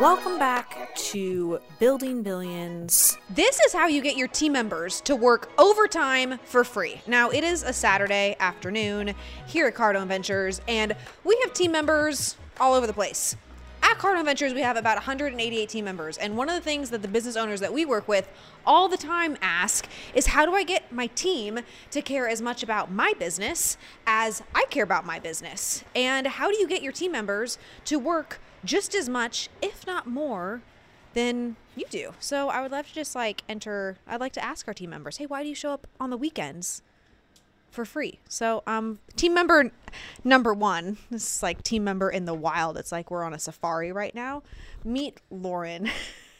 Welcome 0.00 0.38
back 0.40 0.96
to 0.96 1.60
Building 1.78 2.24
Billions. 2.24 3.16
This 3.30 3.60
is 3.60 3.72
how 3.72 3.86
you 3.86 4.02
get 4.02 4.16
your 4.16 4.26
team 4.26 4.52
members 4.52 5.00
to 5.02 5.14
work 5.14 5.52
overtime 5.58 6.40
for 6.44 6.64
free. 6.64 7.00
Now, 7.06 7.30
it 7.30 7.44
is 7.44 7.62
a 7.62 7.72
Saturday 7.72 8.34
afternoon 8.40 9.14
here 9.46 9.68
at 9.68 9.74
Cardone 9.76 10.08
Ventures, 10.08 10.60
and 10.66 10.96
we 11.22 11.38
have 11.44 11.52
team 11.52 11.70
members 11.70 12.36
all 12.58 12.74
over 12.74 12.88
the 12.88 12.92
place. 12.92 13.36
At 13.94 14.00
Cardone 14.00 14.24
Ventures, 14.24 14.52
we 14.52 14.62
have 14.62 14.76
about 14.76 14.96
188 14.96 15.68
team 15.68 15.84
members, 15.84 16.18
and 16.18 16.36
one 16.36 16.48
of 16.48 16.56
the 16.56 16.60
things 16.60 16.90
that 16.90 17.00
the 17.00 17.06
business 17.06 17.36
owners 17.36 17.60
that 17.60 17.72
we 17.72 17.84
work 17.84 18.08
with 18.08 18.28
all 18.66 18.88
the 18.88 18.96
time 18.96 19.36
ask 19.40 19.86
is 20.16 20.26
how 20.26 20.44
do 20.44 20.52
I 20.52 20.64
get 20.64 20.90
my 20.90 21.06
team 21.06 21.60
to 21.92 22.02
care 22.02 22.28
as 22.28 22.42
much 22.42 22.64
about 22.64 22.90
my 22.90 23.12
business 23.20 23.78
as 24.04 24.42
I 24.52 24.64
care 24.68 24.82
about 24.82 25.06
my 25.06 25.20
business? 25.20 25.84
And 25.94 26.26
how 26.26 26.50
do 26.50 26.56
you 26.56 26.66
get 26.66 26.82
your 26.82 26.90
team 26.90 27.12
members 27.12 27.56
to 27.84 27.96
work 27.96 28.40
just 28.64 28.96
as 28.96 29.08
much, 29.08 29.48
if 29.62 29.86
not 29.86 30.08
more, 30.08 30.62
than 31.12 31.54
you 31.76 31.84
do. 31.88 32.14
So 32.18 32.48
I 32.48 32.62
would 32.62 32.72
love 32.72 32.88
to 32.88 32.94
just 32.94 33.14
like 33.14 33.44
enter. 33.48 33.98
I'd 34.08 34.18
like 34.18 34.32
to 34.32 34.44
ask 34.44 34.66
our 34.66 34.74
team 34.74 34.90
members, 34.90 35.18
hey, 35.18 35.26
why 35.26 35.44
do 35.44 35.48
you 35.48 35.54
show 35.54 35.70
up 35.70 35.86
on 36.00 36.10
the 36.10 36.16
weekends 36.16 36.82
for 37.74 37.84
free? 37.84 38.20
So 38.28 38.62
um, 38.66 39.00
team 39.16 39.34
member 39.34 39.70
number 40.22 40.54
one. 40.54 40.96
This 41.10 41.36
is 41.36 41.42
like 41.42 41.62
team 41.62 41.84
member 41.84 42.10
in 42.10 42.24
the 42.24 42.34
wild. 42.34 42.76
It's 42.76 42.92
like 42.92 43.10
we're 43.10 43.24
on 43.24 43.34
a 43.34 43.38
safari 43.38 43.92
right 43.92 44.14
now. 44.14 44.42
Meet 44.84 45.20
Lauren. 45.30 45.90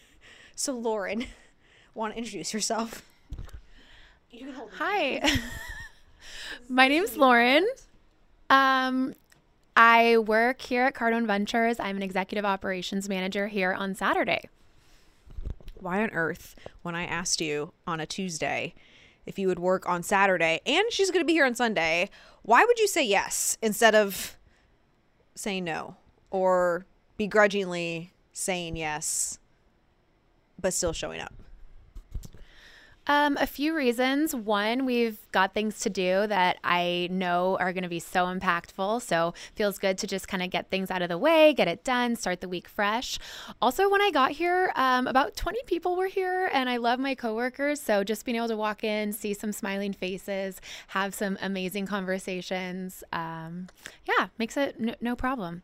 so 0.55 0.73
Lauren, 0.73 1.27
want 1.95 2.15
to 2.15 2.19
introduce 2.19 2.55
yourself? 2.55 3.02
You 4.30 4.47
can 4.47 4.55
hold 4.55 4.70
Hi. 4.79 5.23
My 6.69 6.88
name's 6.88 7.16
Lauren. 7.16 7.66
Um, 8.48 9.15
I 9.77 10.19
work 10.19 10.60
here 10.60 10.85
at 10.85 10.95
Cardone 10.95 11.27
Ventures. 11.27 11.79
I'm 11.80 11.96
an 11.96 12.02
executive 12.02 12.45
operations 12.45 13.09
manager 13.09 13.49
here 13.49 13.73
on 13.73 13.95
Saturday. 13.95 14.49
why 15.79 16.02
on 16.02 16.10
earth, 16.10 16.55
when 16.82 16.95
I 16.95 17.05
asked 17.05 17.40
you 17.40 17.73
on 17.87 18.01
a 18.01 18.07
Tuesday 18.07 18.74
if 19.27 19.39
you 19.39 19.49
would 19.49 19.59
work 19.59 19.89
on 19.89 20.03
Saturday 20.03 20.61
and 20.67 20.85
she's 20.91 21.11
going 21.11 21.23
to 21.23 21.27
be 21.27 21.33
here 21.33 21.47
on 21.47 21.55
Sunday, 21.55 22.11
why 22.43 22.65
would 22.65 22.79
you 22.79 22.89
say 22.89 23.05
yes 23.05 23.59
instead 23.63 23.95
of 23.95 24.37
saying 25.35 25.65
no 25.65 25.97
or 26.30 26.87
begrudgingly 27.17 28.13
saying 28.33 28.77
yes 28.77 29.39
but 30.61 30.73
still 30.73 30.93
showing 30.93 31.21
up? 31.21 31.43
Um, 33.07 33.37
a 33.38 33.47
few 33.47 33.77
reasons. 33.77 34.35
One, 34.35 34.87
we've 34.87 35.19
got 35.30 35.52
things 35.52 35.80
to 35.80 35.91
do 35.91 36.27
that 36.27 36.57
I 36.65 37.09
know 37.11 37.59
are 37.61 37.73
going 37.73 37.83
to 37.83 37.88
be 37.88 38.01
so 38.01 38.24
impactful. 38.27 39.02
So 39.02 39.35
feels 39.55 39.79
good 39.79 39.99
to 39.99 40.07
just 40.07 40.27
kind 40.27 40.43
of 40.43 40.51
get 40.51 40.71
things 40.71 40.91
out 40.91 41.02
of 41.02 41.11
the 41.11 41.19
way, 41.19 41.52
get 41.52 41.69
it 41.69 41.85
done, 41.85 42.16
start 42.16 42.41
the 42.41 42.49
week 42.49 42.66
fresh. 42.66 43.19
Also, 43.61 43.91
when 43.91 44.01
I 44.01 44.11
got 44.11 44.30
here, 44.33 44.73
um, 44.74 45.07
about 45.07 45.37
20 45.37 45.61
people 45.66 45.96
were 45.96 46.07
here, 46.07 46.49
and 46.52 46.71
I 46.71 46.79
love 46.79 46.99
my 46.99 47.15
coworkers. 47.15 47.80
So 47.80 48.05
just 48.05 48.24
being 48.24 48.37
able 48.37 48.49
to 48.49 48.57
walk 48.57 48.85
in, 48.85 49.13
see 49.13 49.35
some 49.35 49.52
smiling 49.52 49.93
faces, 49.93 50.61
have 50.89 51.15
some 51.15 51.37
amazing 51.43 51.87
conversations, 51.87 53.05
um, 53.13 53.68
yeah, 54.07 54.29
makes 54.39 54.57
it 54.57 54.80
no, 54.80 54.95
no 55.01 55.15
problem. 55.15 55.63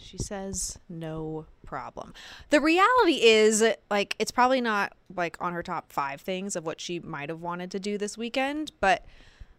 She 0.00 0.18
says 0.18 0.78
no 0.88 1.46
problem. 1.66 2.14
The 2.50 2.60
reality 2.60 3.22
is 3.22 3.64
like 3.90 4.16
it's 4.18 4.30
probably 4.30 4.60
not 4.60 4.92
like 5.14 5.36
on 5.40 5.52
her 5.52 5.62
top 5.62 5.92
5 5.92 6.20
things 6.20 6.56
of 6.56 6.64
what 6.64 6.80
she 6.80 7.00
might 7.00 7.28
have 7.28 7.40
wanted 7.40 7.70
to 7.72 7.80
do 7.80 7.98
this 7.98 8.16
weekend, 8.16 8.72
but 8.80 9.04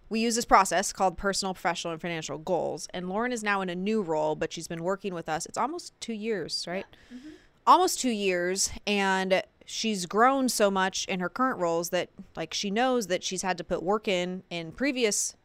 we 0.09 0.19
use 0.19 0.35
this 0.35 0.45
process 0.45 0.91
called 0.91 1.17
personal, 1.17 1.53
professional, 1.53 1.93
and 1.93 2.01
financial 2.01 2.37
goals. 2.37 2.87
And 2.93 3.09
Lauren 3.09 3.31
is 3.31 3.43
now 3.43 3.61
in 3.61 3.69
a 3.69 3.75
new 3.75 4.01
role, 4.01 4.35
but 4.35 4.51
she's 4.51 4.67
been 4.67 4.83
working 4.83 5.13
with 5.13 5.29
us. 5.29 5.45
It's 5.45 5.57
almost 5.57 5.93
two 6.01 6.13
years, 6.13 6.65
right? 6.67 6.85
Mm-hmm. 7.13 7.29
Almost 7.67 7.99
two 7.99 8.09
years. 8.09 8.71
And 8.87 9.43
she's 9.65 10.07
grown 10.07 10.49
so 10.49 10.71
much 10.71 11.05
in 11.05 11.19
her 11.19 11.29
current 11.29 11.59
roles 11.59 11.91
that, 11.91 12.09
like, 12.35 12.55
she 12.55 12.71
knows 12.71 13.07
that 13.07 13.23
she's 13.23 13.43
had 13.43 13.57
to 13.59 13.63
put 13.63 13.83
work 13.83 14.07
in 14.07 14.41
in 14.49 14.71
previous 14.71 15.35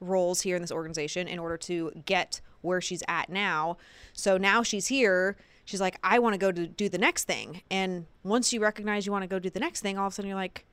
roles 0.00 0.40
here 0.40 0.56
in 0.56 0.62
this 0.62 0.72
organization 0.72 1.28
in 1.28 1.38
order 1.38 1.58
to 1.58 1.92
get 2.06 2.40
where 2.64 2.80
she's 2.80 3.02
at 3.08 3.28
now. 3.28 3.76
So 4.12 4.36
now 4.36 4.62
she's 4.62 4.88
here. 4.88 5.36
She's 5.64 5.80
like, 5.80 5.98
I 6.02 6.18
want 6.18 6.34
to 6.34 6.38
go 6.38 6.52
to 6.52 6.66
do 6.66 6.88
the 6.88 6.98
next 6.98 7.24
thing. 7.24 7.62
And 7.70 8.06
once 8.22 8.52
you 8.52 8.60
recognize 8.60 9.06
you 9.06 9.12
want 9.12 9.22
to 9.22 9.28
go 9.28 9.38
do 9.38 9.50
the 9.50 9.60
next 9.60 9.80
thing, 9.80 9.98
all 9.98 10.06
of 10.06 10.12
a 10.12 10.14
sudden 10.14 10.28
you're 10.28 10.36
like, 10.36 10.66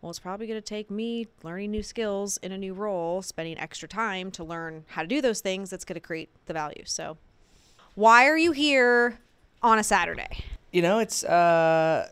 well, 0.00 0.10
it's 0.10 0.20
probably 0.20 0.46
going 0.46 0.60
to 0.60 0.64
take 0.64 0.90
me 0.90 1.26
learning 1.42 1.72
new 1.72 1.82
skills 1.82 2.36
in 2.38 2.52
a 2.52 2.58
new 2.58 2.72
role, 2.72 3.20
spending 3.20 3.58
extra 3.58 3.88
time 3.88 4.30
to 4.32 4.44
learn 4.44 4.84
how 4.88 5.02
to 5.02 5.08
do 5.08 5.20
those 5.20 5.40
things 5.40 5.70
that's 5.70 5.84
going 5.84 5.94
to 5.94 6.00
create 6.00 6.28
the 6.46 6.52
value. 6.52 6.82
So, 6.84 7.16
why 7.96 8.28
are 8.28 8.38
you 8.38 8.52
here 8.52 9.18
on 9.60 9.80
a 9.80 9.82
Saturday? 9.82 10.44
you 10.72 10.82
know, 10.82 10.98
it's 10.98 11.24
uh, 11.24 12.08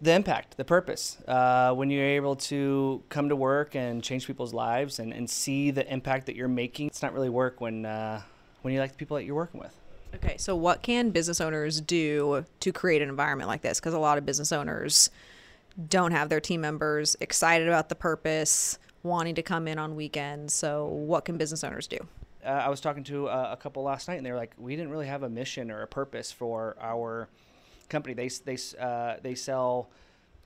the 0.00 0.12
impact, 0.12 0.56
the 0.56 0.64
purpose. 0.64 1.18
Uh, 1.26 1.72
when 1.74 1.90
you're 1.90 2.04
able 2.04 2.36
to 2.36 3.02
come 3.08 3.28
to 3.28 3.36
work 3.36 3.74
and 3.74 4.02
change 4.02 4.26
people's 4.26 4.52
lives 4.52 4.98
and, 4.98 5.12
and 5.12 5.28
see 5.28 5.70
the 5.70 5.90
impact 5.92 6.26
that 6.26 6.36
you're 6.36 6.48
making, 6.48 6.88
it's 6.88 7.02
not 7.02 7.12
really 7.12 7.28
work 7.28 7.60
when 7.60 7.86
uh, 7.86 8.22
when 8.62 8.74
you 8.74 8.80
like 8.80 8.92
the 8.92 8.98
people 8.98 9.16
that 9.16 9.24
you're 9.24 9.34
working 9.34 9.60
with. 9.60 9.74
Okay, 10.14 10.36
so 10.38 10.56
what 10.56 10.82
can 10.82 11.10
business 11.10 11.40
owners 11.40 11.80
do 11.80 12.44
to 12.60 12.72
create 12.72 13.00
an 13.00 13.08
environment 13.08 13.48
like 13.48 13.62
this? 13.62 13.78
Because 13.78 13.94
a 13.94 13.98
lot 13.98 14.18
of 14.18 14.26
business 14.26 14.50
owners 14.50 15.10
don't 15.88 16.10
have 16.10 16.28
their 16.28 16.40
team 16.40 16.60
members 16.60 17.16
excited 17.20 17.68
about 17.68 17.88
the 17.88 17.94
purpose, 17.94 18.78
wanting 19.04 19.36
to 19.36 19.42
come 19.42 19.68
in 19.68 19.78
on 19.78 19.94
weekends. 19.94 20.52
So, 20.52 20.86
what 20.86 21.24
can 21.24 21.38
business 21.38 21.62
owners 21.62 21.86
do? 21.86 21.98
uh, 22.44 22.48
I 22.48 22.68
was 22.68 22.80
talking 22.80 23.04
to 23.04 23.28
a, 23.28 23.52
a 23.52 23.56
couple 23.56 23.82
last 23.82 24.08
night, 24.08 24.16
and 24.16 24.26
they 24.26 24.30
were 24.30 24.36
like, 24.36 24.54
"We 24.58 24.76
didn't 24.76 24.90
really 24.90 25.06
have 25.06 25.22
a 25.22 25.28
mission 25.28 25.70
or 25.70 25.82
a 25.82 25.86
purpose 25.86 26.32
for 26.32 26.76
our 26.80 27.28
company. 27.88 28.14
They 28.14 28.28
they 28.28 28.58
uh, 28.78 29.16
they 29.22 29.34
sell 29.34 29.90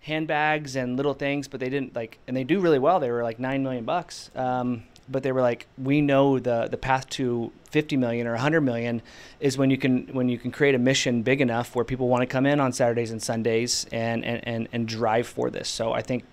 handbags 0.00 0.76
and 0.76 0.96
little 0.96 1.14
things, 1.14 1.48
but 1.48 1.60
they 1.60 1.70
didn't 1.70 1.94
like, 1.94 2.18
and 2.26 2.36
they 2.36 2.44
do 2.44 2.60
really 2.60 2.78
well. 2.78 3.00
They 3.00 3.10
were 3.10 3.22
like 3.22 3.38
nine 3.38 3.62
million 3.62 3.84
bucks, 3.84 4.30
um, 4.34 4.84
but 5.08 5.22
they 5.22 5.32
were 5.32 5.42
like, 5.42 5.66
we 5.76 6.00
know 6.00 6.38
the 6.38 6.68
the 6.70 6.76
path 6.76 7.08
to 7.10 7.52
fifty 7.70 7.96
million 7.96 8.26
or 8.26 8.36
hundred 8.36 8.62
million 8.62 9.02
is 9.40 9.58
when 9.58 9.70
you 9.70 9.76
can 9.76 10.06
when 10.12 10.28
you 10.28 10.38
can 10.38 10.50
create 10.50 10.74
a 10.74 10.78
mission 10.78 11.22
big 11.22 11.40
enough 11.40 11.74
where 11.74 11.84
people 11.84 12.08
want 12.08 12.22
to 12.22 12.26
come 12.26 12.46
in 12.46 12.60
on 12.60 12.72
Saturdays 12.72 13.10
and 13.10 13.22
Sundays 13.22 13.86
and 13.92 14.24
and 14.24 14.46
and, 14.46 14.68
and 14.72 14.88
drive 14.88 15.26
for 15.26 15.50
this. 15.50 15.68
So 15.68 15.92
I 15.92 16.02
think 16.02 16.24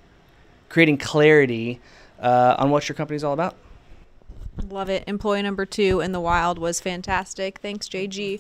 creating 0.70 0.98
clarity 0.98 1.80
uh, 2.20 2.56
on 2.58 2.70
what 2.70 2.88
your 2.88 2.96
company's 2.96 3.24
all 3.24 3.34
about. 3.34 3.56
Love 4.70 4.90
it. 4.90 5.03
Employee 5.08 5.42
number 5.42 5.66
two 5.66 6.02
in 6.02 6.12
the 6.12 6.20
wild 6.20 6.59
was 6.59 6.80
fantastic. 6.80 7.59
Thanks, 7.59 7.88
JG. 7.88 8.40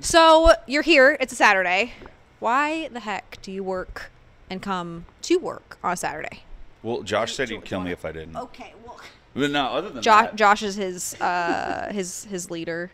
So, 0.00 0.52
you're 0.66 0.82
here. 0.82 1.16
It's 1.20 1.32
a 1.32 1.36
Saturday. 1.36 1.92
Why 2.38 2.88
the 2.88 3.00
heck 3.00 3.38
do 3.42 3.52
you 3.52 3.62
work 3.62 4.10
and 4.48 4.62
come 4.62 5.06
to 5.22 5.36
work 5.36 5.78
on 5.82 5.92
a 5.92 5.96
Saturday? 5.96 6.44
Well, 6.82 7.02
Josh 7.02 7.34
said 7.34 7.48
he'd 7.48 7.64
kill 7.64 7.80
me 7.80 7.90
if 7.90 8.04
I 8.04 8.12
didn't. 8.12 8.36
Okay, 8.36 8.74
well, 8.84 9.00
But 9.34 9.50
no, 9.50 9.66
other 9.66 9.90
than 9.90 10.02
Josh, 10.02 10.26
that, 10.26 10.36
Josh 10.36 10.62
is 10.62 10.76
his 10.76 11.20
uh, 11.20 11.90
his 11.92 12.24
his 12.24 12.50
leader. 12.50 12.90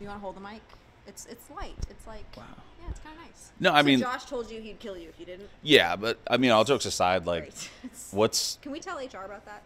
You 0.00 0.06
want 0.06 0.18
to 0.18 0.22
hold 0.22 0.36
the 0.36 0.40
mic? 0.40 0.60
It's 1.06 1.26
it's 1.26 1.50
light. 1.50 1.74
It's 1.90 2.06
like 2.06 2.24
wow. 2.36 2.44
yeah, 2.80 2.90
it's 2.90 3.00
kind 3.00 3.16
of 3.18 3.24
nice. 3.24 3.50
No, 3.58 3.72
I 3.72 3.80
So 3.80 3.86
mean- 3.86 4.00
Josh 4.00 4.24
told 4.24 4.50
you 4.50 4.60
he'd 4.60 4.78
kill 4.78 4.96
you 4.96 5.08
if 5.08 5.18
you 5.18 5.26
didn't. 5.26 5.48
yeah, 5.62 5.96
but 5.96 6.18
I 6.30 6.36
mean, 6.36 6.50
all 6.52 6.64
jokes 6.64 6.86
aside, 6.86 7.26
like, 7.26 7.42
Great. 7.42 7.70
It's- 7.84 8.08
what's 8.12 8.58
Can 8.62 8.72
we 8.72 8.80
tell 8.80 8.96
HR 8.98 9.24
about 9.24 9.44
that? 9.46 9.62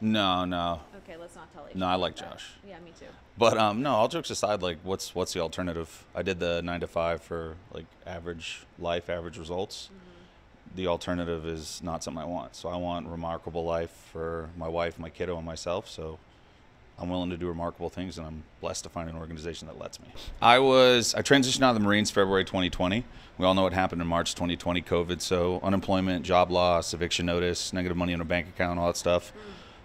no, 0.00 0.44
no, 0.44 0.80
Okay, 0.98 1.16
let's 1.16 1.34
not 1.36 1.50
tell 1.54 1.64
HR. 1.64 1.70
No, 1.78 1.86
I 1.86 1.90
about 1.90 2.00
like 2.00 2.16
that. 2.16 2.32
Josh. 2.32 2.50
Yeah, 2.68 2.78
me 2.84 2.90
too. 2.98 3.06
but 3.38 3.56
um, 3.56 3.80
no, 3.80 3.92
all 3.94 4.08
jokes 4.08 4.30
aside, 4.30 4.60
like, 4.60 4.78
what's 4.82 5.14
what's 5.14 5.32
the 5.32 5.40
alternative? 5.40 6.04
I 6.14 6.22
did 6.22 6.40
the 6.40 6.60
nine 6.62 6.80
to 6.80 6.86
five 6.88 7.22
for 7.22 7.54
like 7.72 7.86
average 8.06 8.64
life, 8.78 9.08
average 9.08 9.38
results. 9.38 9.88
The 10.74 10.86
alternative 10.88 11.46
is 11.46 11.80
not 11.82 12.02
something 12.02 12.22
I 12.22 12.26
want. 12.26 12.56
So 12.56 12.68
I 12.68 12.76
want 12.76 13.06
remarkable 13.06 13.64
life 13.64 13.92
for 14.12 14.50
my 14.56 14.68
wife, 14.68 14.98
my 14.98 15.08
kiddo, 15.08 15.36
and 15.36 15.46
myself. 15.46 15.88
So 15.88 16.18
I'm 16.98 17.08
willing 17.08 17.30
to 17.30 17.36
do 17.36 17.48
remarkable 17.48 17.90
things, 17.90 18.18
and 18.18 18.26
I'm 18.26 18.42
blessed 18.60 18.84
to 18.84 18.90
find 18.90 19.08
an 19.08 19.16
organization 19.16 19.66
that 19.68 19.78
lets 19.78 20.00
me. 20.00 20.06
I 20.40 20.58
was 20.58 21.14
I 21.14 21.22
transitioned 21.22 21.62
out 21.62 21.70
of 21.70 21.74
the 21.74 21.86
Marines 21.86 22.10
February 22.10 22.44
2020. 22.44 23.04
We 23.36 23.46
all 23.46 23.54
know 23.54 23.62
what 23.62 23.72
happened 23.72 24.00
in 24.00 24.06
March 24.06 24.34
2020, 24.34 24.82
COVID. 24.82 25.20
So 25.20 25.60
unemployment, 25.62 26.24
job 26.24 26.50
loss, 26.50 26.94
eviction 26.94 27.26
notice, 27.26 27.72
negative 27.72 27.96
money 27.96 28.12
in 28.12 28.20
a 28.20 28.24
bank 28.24 28.48
account, 28.48 28.78
all 28.78 28.86
that 28.86 28.96
stuff. 28.96 29.32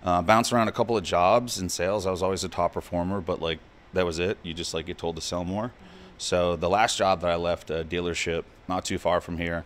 Uh, 0.03 0.21
bounced 0.21 0.53
around 0.53 0.67
a 0.67 0.71
couple 0.71 0.95
of 0.95 1.03
jobs 1.03 1.59
in 1.59 1.67
sales. 1.67 2.05
I 2.05 2.11
was 2.11 2.21
always 2.23 2.43
a 2.43 2.49
top 2.49 2.73
performer, 2.73 3.21
but 3.21 3.41
like 3.41 3.59
that 3.93 4.05
was 4.05 4.19
it. 4.19 4.37
You 4.43 4.53
just 4.53 4.73
like 4.73 4.85
get 4.85 4.97
told 4.97 5.15
to 5.15 5.21
sell 5.21 5.43
more. 5.43 5.71
So 6.17 6.55
the 6.55 6.69
last 6.69 6.97
job 6.97 7.21
that 7.21 7.31
I 7.31 7.35
left, 7.35 7.69
a 7.69 7.83
dealership 7.83 8.43
not 8.67 8.85
too 8.85 8.97
far 8.97 9.19
from 9.19 9.37
here, 9.37 9.65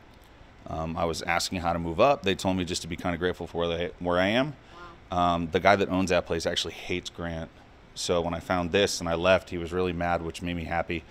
um, 0.68 0.95
I 0.98 1.06
was 1.06 1.21
asking 1.21 1.60
how 1.60 1.74
to 1.74 1.80
move 1.80 2.00
up. 2.00 2.24
They 2.24 2.36
told 2.36 2.57
me 2.57 2.65
just 2.65 2.81
to 2.83 2.88
be 2.88 2.95
kind 2.95 3.13
of 3.13 3.19
grateful 3.19 3.48
for 3.48 3.60
where 3.60 3.68
they 3.68 3.92
where 4.00 4.19
I 4.19 4.27
am. 4.27 4.56
Um, 5.12 5.50
the 5.51 5.60
guy 5.60 5.75
that 5.75 5.89
owns 5.89 6.10
that 6.10 6.25
place 6.25 6.45
actually 6.45 6.74
hates 6.74 7.10
Grant. 7.10 7.50
So 7.95 8.21
when 8.21 8.33
I 8.33 8.39
found 8.39 8.71
this 8.71 9.00
and 9.00 9.07
I 9.07 9.13
left, 9.15 9.51
he 9.51 9.57
was 9.57 9.71
really 9.71 9.94
mad, 9.94 10.24
which 10.24 10.42
made 10.42 10.56
me 10.56 10.63
happy. 10.63 11.04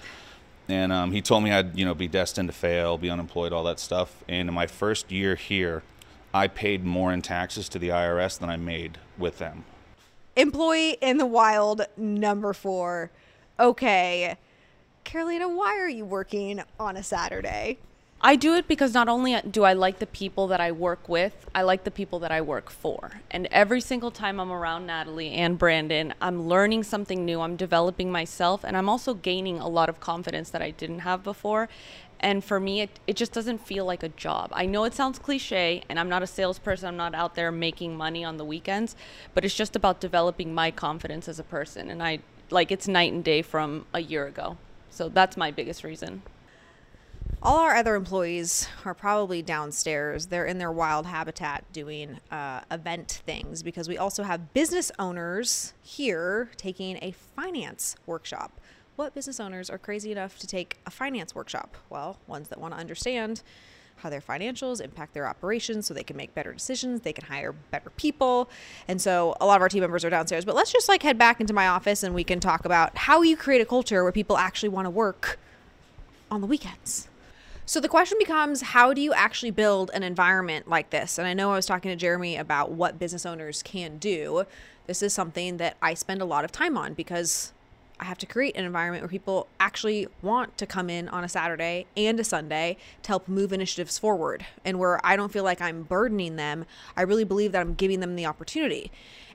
And 0.69 0.93
um, 0.93 1.13
he 1.13 1.21
told 1.23 1.45
me 1.45 1.53
I'd 1.53 1.79
you 1.79 1.85
know 1.85 1.95
be 1.95 2.09
destined 2.09 2.49
to 2.49 2.53
fail, 2.55 2.99
be 2.99 3.11
unemployed, 3.11 3.53
all 3.53 3.65
that 3.65 3.79
stuff. 3.79 4.25
And 4.29 4.49
in 4.49 4.55
my 4.55 4.67
first 4.67 5.13
year 5.13 5.35
here, 5.37 5.83
I 6.35 6.49
paid 6.49 6.85
more 6.85 7.13
in 7.13 7.23
taxes 7.23 7.69
to 7.71 7.79
the 7.79 7.91
IRS 7.91 8.39
than 8.39 8.49
I 8.49 8.57
made 8.57 8.99
with 9.19 9.39
them. 9.39 9.65
employee 10.35 10.97
in 11.01 11.19
the 11.19 11.27
wild 11.27 11.83
number 11.97 12.53
four. 12.55 13.11
Okay. 13.61 14.37
Carolina, 15.05 15.49
why 15.49 15.77
are 15.79 15.89
you 15.89 16.05
working 16.05 16.63
on 16.81 16.97
a 16.97 17.03
Saturday? 17.03 17.79
I 18.25 18.37
do 18.37 18.55
it 18.55 18.69
because 18.69 18.95
not 18.95 19.09
only 19.09 19.41
do 19.43 19.65
I 19.65 19.73
like 19.73 19.99
the 19.99 20.07
people 20.07 20.47
that 20.47 20.61
I 20.61 20.71
work 20.71 21.09
with, 21.09 21.35
I 21.57 21.63
like 21.63 21.83
the 21.83 21.91
people 21.91 22.21
that 22.21 22.31
I 22.31 22.41
work 22.41 22.71
for. 22.71 23.21
And 23.33 23.49
every 23.51 23.81
single 23.81 24.13
time 24.13 24.39
I'm 24.39 24.53
around 24.53 24.87
Natalie 24.87 25.33
and 25.33 25.59
Brandon, 25.59 26.15
I'm 26.21 26.47
learning 26.47 26.85
something 26.85 27.25
new, 27.25 27.41
I'm 27.41 27.57
developing 27.57 28.13
myself, 28.13 28.63
and 28.63 28.77
I'm 28.77 28.89
also 28.89 29.15
gaining 29.15 29.59
a 29.59 29.67
lot 29.67 29.89
of 29.89 29.99
confidence 29.99 30.51
that 30.51 30.63
I 30.63 30.71
didn't 30.71 31.01
have 31.01 31.25
before. 31.25 31.69
And 32.21 32.45
for 32.45 32.61
me, 32.61 32.83
it, 32.83 33.01
it 33.09 33.17
just 33.17 33.33
doesn't 33.33 33.59
feel 33.59 33.85
like 33.85 34.05
a 34.05 34.09
job. 34.11 34.51
I 34.53 34.67
know 34.67 34.85
it 34.85 34.95
sounds 34.95 35.19
cliche, 35.19 35.83
and 35.89 35.99
I'm 35.99 36.09
not 36.09 36.23
a 36.23 36.29
salesperson, 36.29 36.87
I'm 36.87 36.97
not 36.97 37.17
out 37.17 37.35
there 37.35 37.51
making 37.51 37.97
money 37.97 38.23
on 38.23 38.37
the 38.37 38.45
weekends, 38.45 38.95
but 39.35 39.45
it's 39.45 39.57
just 39.57 39.75
about 39.75 40.01
developing 40.01 40.55
my 40.55 40.71
confidence 40.71 41.29
as 41.29 41.41
a 41.41 41.45
person. 41.45 41.91
And 41.91 42.01
I 42.01 42.21
like 42.51 42.71
it's 42.71 42.87
night 42.87 43.13
and 43.13 43.25
day 43.25 43.43
from 43.43 43.87
a 43.93 43.99
year 43.99 44.29
ago. 44.29 44.59
So 44.91 45.09
that's 45.09 45.37
my 45.37 45.51
biggest 45.51 45.83
reason. 45.83 46.23
All 47.45 47.59
our 47.59 47.75
other 47.75 47.97
employees 47.97 48.69
are 48.85 48.95
probably 48.95 49.43
downstairs. 49.43 50.27
They're 50.27 50.45
in 50.45 50.59
their 50.59 50.71
wild 50.71 51.07
habitat 51.07 51.65
doing 51.73 52.21
uh, 52.31 52.61
event 52.71 53.21
things 53.27 53.65
because 53.65 53.89
we 53.89 53.99
also 53.99 54.23
have 54.23 54.55
business 54.55 54.93
owners 54.97 55.73
here 55.83 56.51
taking 56.57 57.01
a 57.03 57.11
finance 57.11 57.97
workshop. 58.07 58.61
What 58.95 59.13
business 59.13 59.41
owners 59.41 59.71
are 59.71 59.79
crazy 59.79 60.13
enough 60.13 60.39
to 60.39 60.47
take 60.47 60.79
a 60.87 60.91
finance 60.93 61.35
workshop? 61.35 61.77
Well, 61.91 62.17
ones 62.29 62.49
that 62.51 62.61
want 62.61 62.75
to 62.75 62.81
understand 62.81 63.43
how 63.97 64.09
their 64.09 64.21
financials 64.21 64.81
impact 64.81 65.13
their 65.13 65.27
operations 65.27 65.87
so 65.87 65.95
they 65.95 66.05
can 66.05 66.17
make 66.17 66.33
better 66.37 66.53
decisions, 66.53 67.01
they 67.01 67.13
can 67.13 67.25
hire 67.25 67.51
better 67.73 67.91
people. 67.97 68.51
And 68.87 69.03
so 69.03 69.35
a 69.41 69.47
lot 69.47 69.57
of 69.57 69.63
our 69.63 69.69
team 69.69 69.81
members 69.81 70.05
are 70.05 70.11
downstairs. 70.11 70.45
But 70.45 70.55
let's 70.55 70.71
just 70.71 70.89
like 70.89 71.03
head 71.03 71.19
back 71.19 71.41
into 71.41 71.53
my 71.53 71.67
office 71.67 72.05
and 72.05 72.15
we 72.15 72.23
can 72.23 72.39
talk 72.39 72.65
about 72.65 72.97
how 72.97 73.23
you 73.23 73.37
create 73.37 73.61
a 73.61 73.67
culture 73.67 74.05
where 74.05 74.13
people 74.13 74.37
actually 74.39 74.69
want 74.69 74.87
to 74.87 74.91
work 74.91 75.41
on 76.31 76.41
the 76.41 76.47
weekends. 76.47 77.09
So 77.65 77.79
the 77.79 77.89
question 77.89 78.19
becomes 78.19 78.61
how 78.61 78.93
do 78.93 79.01
you 79.01 79.13
actually 79.13 79.53
build 79.53 79.91
an 79.95 80.03
environment 80.03 80.69
like 80.69 80.91
this? 80.91 81.17
And 81.17 81.29
I 81.29 81.33
know 81.33 81.53
I 81.53 81.57
was 81.57 81.67
talking 81.67 81.91
to 81.91 81.97
Jeremy 81.97 82.37
about 82.37 82.73
what 82.73 82.99
business 82.99 83.25
owners 83.25 83.63
can 83.63 83.99
do. 83.99 84.45
This 84.87 85.01
is 85.01 85.13
something 85.13 85.59
that 85.59 85.77
I 85.81 85.95
spend 85.95 86.21
a 86.21 86.25
lot 86.25 86.45
of 86.45 86.51
time 86.51 86.77
on 86.77 86.95
because 86.95 87.53
I 88.01 88.05
have 88.07 88.19
to 88.19 88.27
create 88.27 88.57
an 88.57 88.65
environment 88.65 89.03
where 89.03 89.09
people 89.09 89.47
actually 89.61 90.09
want 90.23 90.59
to 90.59 90.67
come 90.67 90.91
in 90.91 91.09
on 91.09 91.23
a 91.23 91.29
Saturday 91.29 91.87
and 91.97 92.19
a 92.19 92.25
Sunday 92.25 92.79
to 93.05 93.09
help 93.09 93.29
move 93.29 93.53
initiatives 93.53 93.97
forward 93.97 94.45
and 94.65 94.81
where 94.81 94.99
I 95.07 95.15
don't 95.15 95.31
feel 95.31 95.45
like 95.45 95.61
I'm 95.61 95.85
burdening 95.85 96.35
them. 96.35 96.65
I 96.97 97.03
really 97.03 97.23
believe 97.23 97.53
that 97.53 97.61
I'm 97.61 97.75
giving 97.75 98.01
them 98.01 98.17
the 98.17 98.27
opportunity. 98.27 98.91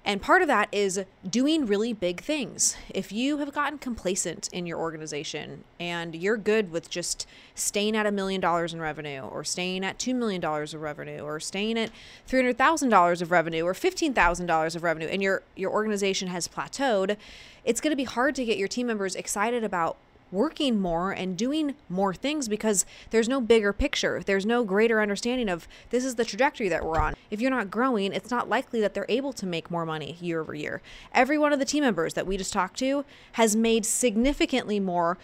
And 0.07 0.21
part 0.21 0.42
of 0.42 0.48
that 0.48 0.69
is 0.71 1.04
doing 1.30 1.65
really 1.65 1.92
big 1.92 2.21
things. 2.21 2.77
If 2.89 3.12
you 3.12 3.39
have 3.39 3.54
gotten 3.54 3.77
complacent 3.77 4.48
in 4.54 4.65
your 4.65 4.80
organization 4.80 5.65
and 5.81 6.15
you're 6.15 6.38
good 6.38 6.71
with 6.71 6.89
just 6.89 7.27
staying 7.56 7.94
at 7.94 8.06
a 8.06 8.12
million 8.12 8.39
dollars 8.39 8.74
in 8.74 8.80
revenue 8.80 9.19
or 9.19 9.44
staying 9.44 9.83
at 9.83 10.00
$2 10.00 10.15
million 10.15 10.42
of 10.42 10.75
revenue 10.75 11.19
or 11.19 11.42
staying 11.42 11.77
at 11.77 11.92
$300,000 12.25 13.21
of 13.21 13.31
revenue 13.31 13.63
or 13.63 13.74
$15,000 13.74 14.75
of 14.77 14.83
revenue 14.83 15.07
and 15.07 15.21
your 15.21 15.44
your 15.57 15.71
organization 15.71 16.30
has 16.30 16.48
plateaued, 16.48 17.18
it's 17.65 17.81
going 17.81 17.92
to 17.92 17.98
be 17.98 18.06
hard 18.06 18.33
to 18.36 18.45
get 18.45 18.57
your 18.57 18.69
team 18.69 18.88
members 18.88 19.13
excited 19.13 19.62
about 19.62 19.98
working 20.31 20.79
more 20.79 21.12
and 21.12 21.38
doing 21.38 21.75
more 21.89 22.13
things 22.13 22.47
because 22.47 22.85
there's 23.12 23.29
no 23.29 23.39
bigger 23.39 23.74
picture. 23.74 24.21
There's 24.25 24.45
no 24.45 24.63
greater 24.63 25.01
understanding 25.01 25.50
of 25.50 25.68
this 25.89 26.03
is 26.03 26.15
the 26.15 26.25
trajectory 26.25 26.69
that 26.69 26.85
we're 26.85 27.00
on. 27.00 27.15
If 27.31 27.41
you're 27.41 27.51
not 27.51 27.71
growing, 27.71 28.13
it's 28.13 28.31
not 28.31 28.50
likely 28.50 28.81
that 28.81 28.94
they're 28.94 29.06
able 29.09 29.33
to 29.33 29.45
make 29.45 29.71
more 29.71 29.85
money 29.85 30.18
year 30.21 30.41
over 30.41 30.53
year. 30.53 30.81
Every 31.13 31.38
one 31.38 31.53
of 31.53 31.59
the 31.59 31.65
team 31.65 31.83
members 31.83 32.13
that 32.15 32.27
we 32.27 32.38
just 32.38 32.53
talked 32.53 32.77
to 32.79 33.06
has 33.33 33.56
made 33.56 33.85
significantly 33.85 34.79
more, 34.79 35.18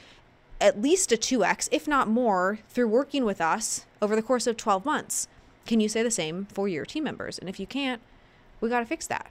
at 0.60 0.82
least 0.82 1.12
a 1.12 1.18
2x, 1.18 1.70
if 1.72 1.88
not 1.88 2.08
more, 2.08 2.60
through 2.70 2.88
working 2.88 3.26
with 3.26 3.42
us 3.42 3.86
over 4.02 4.16
the 4.16 4.22
course 4.22 4.48
of 4.48 4.58
12 4.58 4.86
months. 4.86 5.28
Can 5.66 5.80
you 5.80 5.90
say 5.90 6.04
the 6.04 6.12
same 6.12 6.46
for 6.46 6.68
your 6.68 6.86
team 6.86 7.04
members? 7.04 7.40
And 7.40 7.48
if 7.48 7.60
you 7.60 7.68
can't, 7.68 8.02
we 8.60 8.70
got 8.70 8.80
to 8.80 8.86
fix 8.86 9.08
that. 9.08 9.30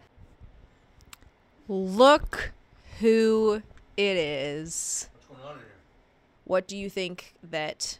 Look 1.68 2.52
who 3.00 3.62
it 3.96 4.16
is. 4.16 5.08
What 6.44 6.66
do 6.66 6.76
you 6.76 6.90
think 6.90 7.34
that 7.42 7.98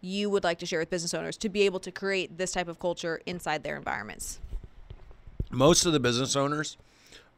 you 0.00 0.30
would 0.30 0.44
like 0.44 0.58
to 0.58 0.66
share 0.66 0.80
with 0.80 0.90
business 0.90 1.14
owners 1.14 1.36
to 1.38 1.48
be 1.48 1.62
able 1.62 1.80
to 1.80 1.90
create 1.90 2.38
this 2.38 2.52
type 2.52 2.68
of 2.68 2.78
culture 2.78 3.20
inside 3.26 3.62
their 3.62 3.76
environments? 3.76 4.38
Most 5.50 5.86
of 5.86 5.92
the 5.92 6.00
business 6.00 6.36
owners 6.36 6.76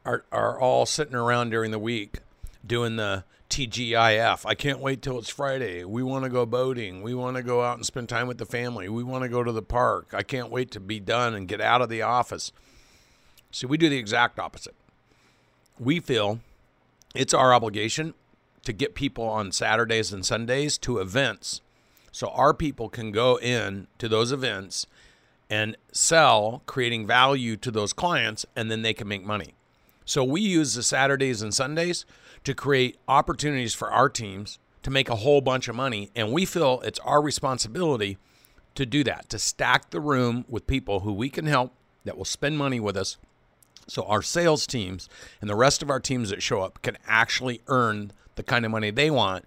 are, 0.05 0.25
are 0.31 0.59
all 0.59 0.85
sitting 0.85 1.15
around 1.15 1.49
during 1.51 1.71
the 1.71 1.79
week 1.79 2.19
doing 2.65 2.95
the 2.95 3.23
TGIF. 3.49 4.45
I 4.45 4.55
can't 4.55 4.79
wait 4.79 5.01
till 5.01 5.19
it's 5.19 5.29
Friday. 5.29 5.83
We 5.83 6.01
want 6.01 6.23
to 6.23 6.29
go 6.29 6.45
boating. 6.45 7.01
We 7.03 7.13
want 7.13 7.37
to 7.37 7.43
go 7.43 7.61
out 7.61 7.77
and 7.77 7.85
spend 7.85 8.09
time 8.09 8.27
with 8.27 8.37
the 8.37 8.45
family. 8.45 8.89
We 8.89 9.03
want 9.03 9.23
to 9.23 9.29
go 9.29 9.43
to 9.43 9.51
the 9.51 9.61
park. 9.61 10.13
I 10.13 10.23
can't 10.23 10.49
wait 10.49 10.71
to 10.71 10.79
be 10.79 10.99
done 10.99 11.35
and 11.35 11.47
get 11.47 11.61
out 11.61 11.81
of 11.81 11.89
the 11.89 12.01
office. 12.01 12.51
See, 13.51 13.67
we 13.67 13.77
do 13.77 13.89
the 13.89 13.97
exact 13.97 14.39
opposite. 14.39 14.73
We 15.79 15.99
feel 15.99 16.39
it's 17.13 17.33
our 17.33 17.53
obligation 17.53 18.15
to 18.63 18.73
get 18.73 18.95
people 18.95 19.25
on 19.25 19.51
Saturdays 19.51 20.13
and 20.13 20.25
Sundays 20.25 20.77
to 20.79 20.99
events 20.99 21.61
so 22.11 22.29
our 22.29 22.53
people 22.53 22.89
can 22.89 23.11
go 23.11 23.37
in 23.39 23.87
to 23.97 24.07
those 24.07 24.31
events 24.31 24.85
and 25.49 25.75
sell 25.91 26.61
creating 26.65 27.05
value 27.05 27.57
to 27.57 27.71
those 27.71 27.93
clients 27.93 28.45
and 28.55 28.71
then 28.71 28.81
they 28.81 28.93
can 28.93 29.07
make 29.07 29.25
money. 29.25 29.53
So 30.05 30.23
we 30.23 30.41
use 30.41 30.75
the 30.75 30.83
Saturdays 30.83 31.41
and 31.41 31.53
Sundays 31.53 32.05
to 32.43 32.53
create 32.53 32.97
opportunities 33.07 33.73
for 33.73 33.91
our 33.91 34.09
teams 34.09 34.59
to 34.83 34.91
make 34.91 35.09
a 35.09 35.17
whole 35.17 35.41
bunch 35.41 35.67
of 35.67 35.75
money 35.75 36.11
and 36.15 36.31
we 36.31 36.45
feel 36.45 36.81
it's 36.81 36.99
our 36.99 37.21
responsibility 37.21 38.17
to 38.75 38.85
do 38.85 39.03
that, 39.03 39.29
to 39.29 39.39
stack 39.39 39.89
the 39.91 39.99
room 39.99 40.45
with 40.47 40.67
people 40.67 41.01
who 41.01 41.13
we 41.13 41.29
can 41.29 41.45
help 41.45 41.73
that 42.05 42.17
will 42.17 42.25
spend 42.25 42.57
money 42.57 42.79
with 42.79 42.97
us 42.97 43.17
so 43.87 44.03
our 44.03 44.21
sales 44.21 44.65
teams 44.65 45.09
and 45.41 45.49
the 45.49 45.55
rest 45.55 45.81
of 45.81 45.89
our 45.89 45.99
teams 45.99 46.29
that 46.29 46.41
show 46.41 46.61
up 46.61 46.81
can 46.81 46.97
actually 47.07 47.61
earn 47.67 48.11
the 48.35 48.43
kind 48.43 48.65
of 48.65 48.71
money 48.71 48.91
they 48.91 49.09
want 49.09 49.45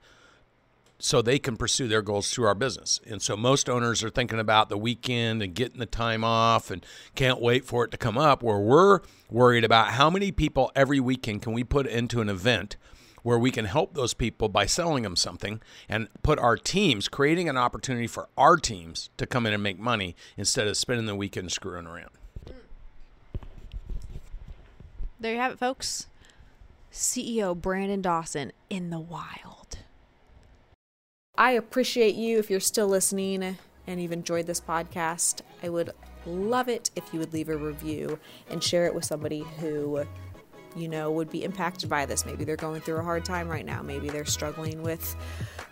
so 0.98 1.20
they 1.20 1.38
can 1.38 1.56
pursue 1.56 1.88
their 1.88 2.02
goals 2.02 2.30
through 2.30 2.46
our 2.46 2.54
business. 2.54 3.00
And 3.06 3.20
so 3.20 3.36
most 3.36 3.68
owners 3.68 4.02
are 4.02 4.10
thinking 4.10 4.38
about 4.38 4.68
the 4.68 4.78
weekend 4.78 5.42
and 5.42 5.54
getting 5.54 5.78
the 5.78 5.86
time 5.86 6.24
off 6.24 6.70
and 6.70 6.84
can't 7.14 7.40
wait 7.40 7.64
for 7.64 7.84
it 7.84 7.90
to 7.90 7.98
come 7.98 8.16
up 8.16 8.42
where 8.42 8.58
we're 8.58 9.00
worried 9.30 9.64
about 9.64 9.88
how 9.88 10.08
many 10.08 10.32
people 10.32 10.72
every 10.74 11.00
weekend 11.00 11.42
can 11.42 11.52
we 11.52 11.64
put 11.64 11.86
into 11.86 12.20
an 12.20 12.28
event 12.28 12.76
where 13.22 13.38
we 13.38 13.50
can 13.50 13.64
help 13.64 13.94
those 13.94 14.14
people 14.14 14.48
by 14.48 14.66
selling 14.66 15.02
them 15.02 15.16
something 15.16 15.60
and 15.88 16.08
put 16.22 16.38
our 16.38 16.56
teams 16.56 17.08
creating 17.08 17.48
an 17.48 17.56
opportunity 17.56 18.06
for 18.06 18.28
our 18.38 18.56
teams 18.56 19.10
to 19.16 19.26
come 19.26 19.46
in 19.46 19.52
and 19.52 19.62
make 19.62 19.78
money 19.78 20.14
instead 20.36 20.68
of 20.68 20.76
spending 20.76 21.06
the 21.06 21.16
weekend 21.16 21.50
screwing 21.50 21.86
around. 21.86 22.10
There 25.18 25.32
you 25.32 25.38
have 25.38 25.52
it, 25.52 25.58
folks. 25.58 26.08
CEO 26.92 27.58
Brandon 27.58 28.02
Dawson 28.02 28.52
in 28.68 28.90
the 28.90 29.00
wild. 29.00 29.78
I 31.38 31.52
appreciate 31.52 32.14
you 32.14 32.38
if 32.38 32.50
you're 32.50 32.60
still 32.60 32.88
listening 32.88 33.56
and 33.86 34.02
you've 34.02 34.12
enjoyed 34.12 34.46
this 34.46 34.60
podcast. 34.60 35.40
I 35.62 35.68
would 35.68 35.90
love 36.26 36.68
it 36.68 36.90
if 36.96 37.12
you 37.12 37.20
would 37.20 37.32
leave 37.32 37.48
a 37.48 37.56
review 37.56 38.18
and 38.50 38.62
share 38.62 38.86
it 38.86 38.94
with 38.94 39.04
somebody 39.04 39.44
who 39.60 40.04
you 40.76 40.88
know 40.88 41.10
would 41.10 41.30
be 41.30 41.42
impacted 41.42 41.88
by 41.88 42.06
this. 42.06 42.26
Maybe 42.26 42.44
they're 42.44 42.56
going 42.56 42.80
through 42.80 42.98
a 42.98 43.02
hard 43.02 43.24
time 43.24 43.48
right 43.48 43.64
now. 43.64 43.82
Maybe 43.82 44.08
they're 44.08 44.24
struggling 44.24 44.82
with 44.82 45.16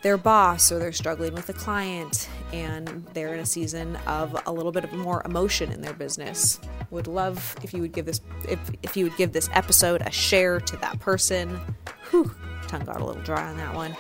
their 0.02 0.16
boss 0.16 0.72
or 0.72 0.78
they're 0.78 0.92
struggling 0.92 1.34
with 1.34 1.48
a 1.48 1.52
client 1.52 2.28
and 2.52 3.06
they're 3.14 3.34
in 3.34 3.40
a 3.40 3.46
season 3.46 3.96
of 4.06 4.36
a 4.46 4.52
little 4.52 4.72
bit 4.72 4.84
of 4.84 4.92
more 4.92 5.22
emotion 5.24 5.70
in 5.70 5.80
their 5.80 5.92
business. 5.92 6.60
Would 6.90 7.06
love 7.06 7.56
if 7.62 7.72
you 7.72 7.80
would 7.82 7.92
give 7.92 8.06
this 8.06 8.20
if 8.48 8.58
if 8.82 8.96
you 8.96 9.04
would 9.04 9.16
give 9.16 9.32
this 9.32 9.48
episode 9.52 10.02
a 10.02 10.10
share 10.10 10.60
to 10.60 10.76
that 10.78 10.98
person. 11.00 11.60
Whew, 12.10 12.30
tongue 12.68 12.84
got 12.84 13.00
a 13.00 13.04
little 13.04 13.22
dry 13.22 13.48
on 13.48 13.56
that 13.58 13.74
one. 13.74 13.96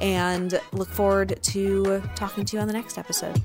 And 0.00 0.60
look 0.72 0.88
forward 0.88 1.38
to 1.40 2.02
talking 2.16 2.44
to 2.44 2.56
you 2.56 2.60
on 2.60 2.66
the 2.66 2.74
next 2.74 2.98
episode. 2.98 3.40